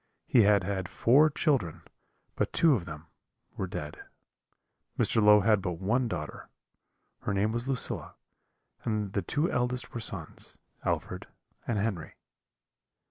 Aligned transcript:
He 0.25 0.41
had 0.41 0.63
had 0.63 0.89
four 0.89 1.29
children, 1.29 1.83
but 2.35 2.51
two 2.51 2.73
of 2.73 2.85
them 2.85 3.05
were 3.55 3.67
dead. 3.67 4.03
Mr. 4.97 5.21
Low 5.21 5.41
had 5.41 5.61
but 5.61 5.73
one 5.73 6.07
daughter, 6.07 6.49
her 7.19 7.35
name 7.35 7.51
was 7.51 7.67
Lucilla; 7.67 8.15
and 8.83 9.13
the 9.13 9.21
two 9.21 9.51
eldest 9.51 9.93
were 9.93 9.99
sons, 9.99 10.57
Alfred 10.83 11.27
and 11.67 11.77
Henry. 11.77 12.15